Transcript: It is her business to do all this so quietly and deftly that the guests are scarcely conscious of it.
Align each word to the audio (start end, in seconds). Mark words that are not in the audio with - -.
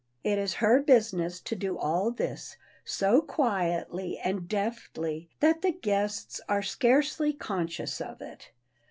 It 0.23 0.39
is 0.39 0.55
her 0.55 0.81
business 0.81 1.39
to 1.41 1.55
do 1.55 1.77
all 1.77 2.09
this 2.09 2.57
so 2.83 3.21
quietly 3.21 4.17
and 4.17 4.47
deftly 4.47 5.29
that 5.41 5.61
the 5.61 5.73
guests 5.73 6.41
are 6.49 6.63
scarcely 6.63 7.33
conscious 7.33 8.01
of 8.01 8.19
it. 8.19 8.49